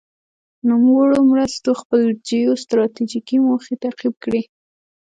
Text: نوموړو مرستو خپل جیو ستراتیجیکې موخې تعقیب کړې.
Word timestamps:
نوموړو 0.69 1.17
مرستو 1.31 1.69
خپل 1.81 2.01
جیو 2.27 2.51
ستراتیجیکې 2.63 3.37
موخې 3.45 3.75
تعقیب 3.83 4.13
کړې. 4.23 4.41